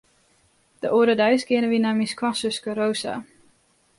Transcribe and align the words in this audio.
De 0.81 0.87
oare 0.97 1.15
deis 1.19 1.43
geane 1.47 1.69
wy 1.71 1.79
nei 1.81 1.95
myn 1.95 2.11
skoansuske 2.13 2.71
Rosa. 2.79 3.13